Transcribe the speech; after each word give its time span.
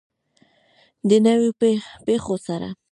د 1.09 1.11
نویو 1.25 1.51
پیښو 2.05 2.35
سره. 2.47 2.67